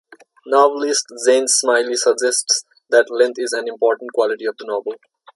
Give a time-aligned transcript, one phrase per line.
[0.47, 4.95] Novelist Jane Smiley suggests that length is an important quality of the novel.